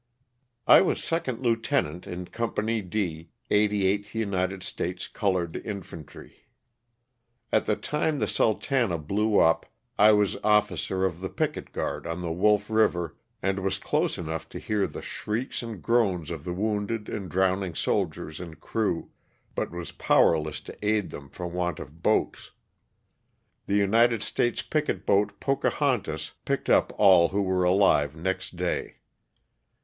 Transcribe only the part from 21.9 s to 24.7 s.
boats. The United States